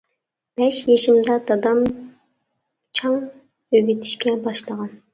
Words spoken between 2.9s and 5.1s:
چاڭ ئۆگىتىشكە باشلىغان.